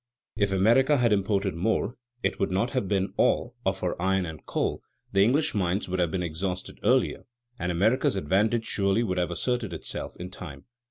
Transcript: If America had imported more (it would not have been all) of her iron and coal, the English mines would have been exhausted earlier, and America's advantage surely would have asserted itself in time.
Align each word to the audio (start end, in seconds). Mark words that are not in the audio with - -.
If 0.35 0.51
America 0.51 0.97
had 0.97 1.13
imported 1.13 1.53
more 1.53 1.93
(it 2.23 2.39
would 2.39 2.49
not 2.49 2.71
have 2.71 2.87
been 2.87 3.13
all) 3.17 3.53
of 3.67 3.81
her 3.81 4.01
iron 4.01 4.25
and 4.25 4.43
coal, 4.47 4.81
the 5.13 5.23
English 5.23 5.53
mines 5.53 5.87
would 5.87 5.99
have 5.99 6.09
been 6.09 6.23
exhausted 6.23 6.79
earlier, 6.81 7.25
and 7.59 7.71
America's 7.71 8.15
advantage 8.15 8.65
surely 8.65 9.03
would 9.03 9.19
have 9.19 9.29
asserted 9.29 9.73
itself 9.73 10.15
in 10.17 10.31
time. 10.31 10.65